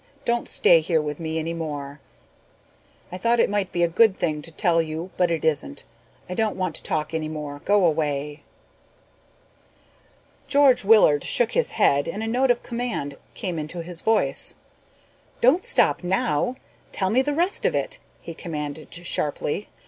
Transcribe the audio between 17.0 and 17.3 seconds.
me